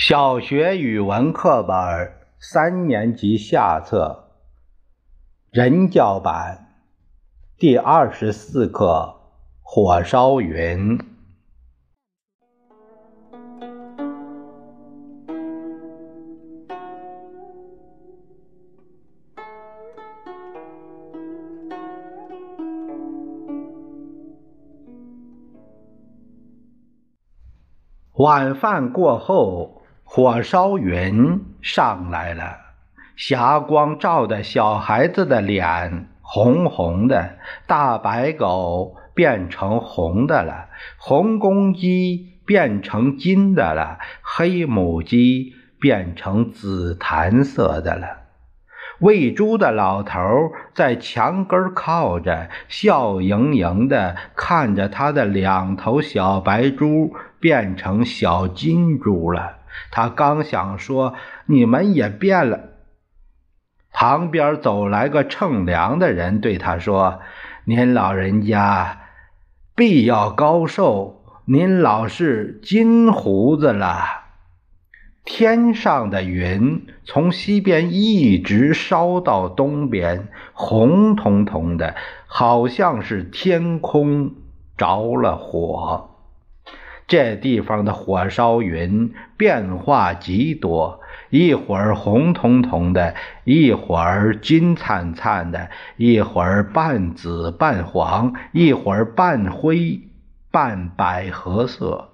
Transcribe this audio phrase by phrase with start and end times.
[0.00, 1.76] 小学语文课本
[2.38, 4.28] 三年级下册
[5.50, 6.68] 人教版
[7.56, 9.16] 第二十四课
[9.60, 10.98] 《火烧云》。
[28.14, 29.77] 晚饭过后。
[30.10, 32.56] 火烧云上来了，
[33.14, 37.36] 霞光照得小孩子的脸红红的，
[37.66, 48.06] 大白狗变成红的了，红公鸡变成金的了，黑母鸡变成紫檀色的了。
[49.00, 50.18] 喂猪的老头
[50.72, 59.58] 在墙根靠着，笑盈盈的看着他的两头小白猪变成小金猪了。
[59.98, 61.14] 他刚想说
[61.46, 62.60] “你们也变了”，
[63.92, 67.18] 旁边走来个称粮的人，对他说
[67.66, 69.00] ：“您老人家
[69.74, 74.04] 必要高寿，您老是金胡子了。”
[75.26, 81.96] 天上的云从西边一直烧到东边，红彤彤的，
[82.28, 84.36] 好像是天空
[84.76, 86.17] 着了火。
[87.08, 100.02] 这地方的火烧云变化极多，一会儿红彤彤的，一会儿金灿灿的，一会儿半紫半黄，一会儿半灰
[100.50, 102.10] 半百合色，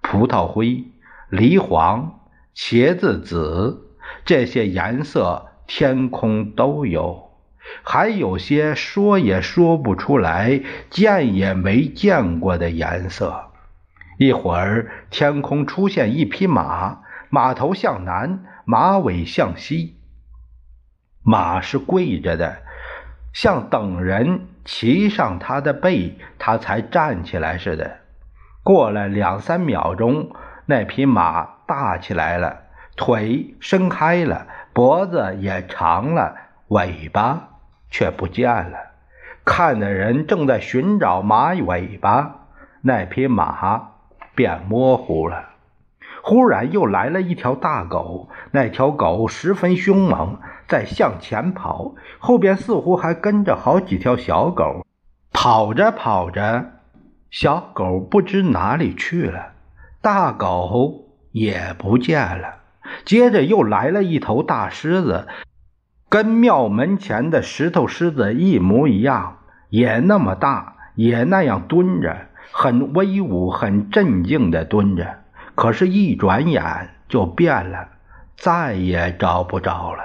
[0.00, 0.86] 葡萄灰、
[1.30, 2.18] 梨黄、
[2.56, 3.92] 茄子紫，
[4.24, 7.30] 这些颜色天空都有，
[7.84, 13.51] 还有些说也说不出来、见也没见过的颜色。
[14.18, 17.00] 一会儿，天空出现一匹马，
[17.30, 19.96] 马头向南，马尾向西。
[21.24, 22.58] 马是跪着的，
[23.32, 27.98] 像等人骑上它的背，它才站起来似的。
[28.62, 30.30] 过了两三秒钟，
[30.66, 32.62] 那匹马大起来了，
[32.96, 36.36] 腿伸开了，脖子也长了，
[36.68, 37.48] 尾巴
[37.90, 38.92] 却不见了。
[39.44, 42.46] 看的人正在寻找马尾巴，
[42.82, 43.91] 那匹马。
[44.34, 45.50] 变模糊了。
[46.22, 50.38] 忽然又来了一条大狗，那条狗十分凶猛，
[50.68, 54.86] 在向前跑，后边似乎还跟着好几条小狗。
[55.32, 56.72] 跑着跑着，
[57.30, 59.52] 小狗不知哪里去了，
[60.00, 62.56] 大狗也不见了。
[63.04, 65.26] 接着又来了一头大狮子，
[66.08, 69.38] 跟庙门前的石头狮子一模一样，
[69.70, 72.28] 也那么大，也那样蹲着。
[72.52, 75.20] 很威武、很镇静地蹲着，
[75.54, 77.88] 可是，一转眼就变了，
[78.36, 80.04] 再也找不着了。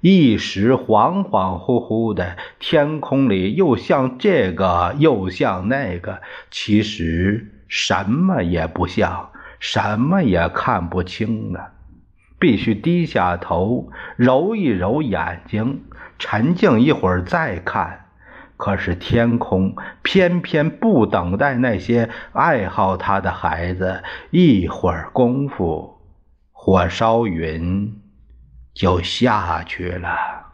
[0.00, 11.72] 一时恍恍惚惚的，天空里又像这个，又像那个，其实什么也不像，什么也看不清了。
[12.38, 15.84] 必须低下头，揉一揉眼睛，
[16.18, 18.05] 沉静一会儿再看。
[18.56, 25.98] 可是天空偏偏不等待那些爱好他的孩子一会儿功夫
[26.52, 28.00] 火烧云
[28.74, 30.46] 就下去了。